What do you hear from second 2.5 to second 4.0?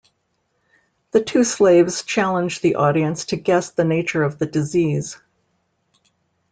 the audience to guess the